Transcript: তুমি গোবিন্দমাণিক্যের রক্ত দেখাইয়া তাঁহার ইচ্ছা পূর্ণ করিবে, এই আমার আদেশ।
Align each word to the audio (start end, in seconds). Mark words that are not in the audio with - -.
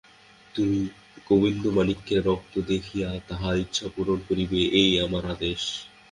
তুমি 0.55 0.79
গোবিন্দমাণিক্যের 1.27 2.21
রক্ত 2.25 2.53
দেখাইয়া 2.69 3.09
তাঁহার 3.29 3.55
ইচ্ছা 3.57 3.85
পূর্ণ 3.93 4.11
করিবে, 4.27 4.59
এই 4.81 4.91
আমার 5.05 5.23
আদেশ। 5.33 5.61